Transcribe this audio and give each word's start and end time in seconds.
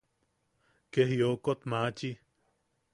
¡Ke 0.91 1.01
jiokot 1.11 1.59
machi! 1.69 2.11